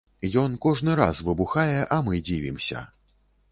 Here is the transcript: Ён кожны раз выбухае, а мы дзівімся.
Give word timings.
Ён 0.43 0.55
кожны 0.65 0.95
раз 1.01 1.21
выбухае, 1.27 1.77
а 1.97 2.01
мы 2.09 2.25
дзівімся. 2.33 2.85